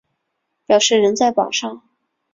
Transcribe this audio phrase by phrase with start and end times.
[0.65, 1.83] 表示仍在榜上